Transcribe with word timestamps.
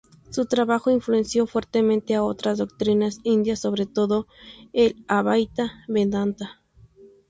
Su 0.31 0.47
trabajo 0.47 0.89
influenció 0.89 1.45
fuertemente 1.45 2.15
a 2.15 2.23
otras 2.23 2.57
doctrinas 2.57 3.19
indias, 3.21 3.59
sobre 3.59 3.85
todo 3.85 4.25
el 4.73 5.05
advaita 5.07 5.73
vedanta. 5.87 6.59